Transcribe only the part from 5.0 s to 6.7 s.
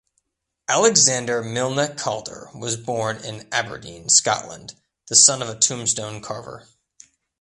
the son of a tombstone carver.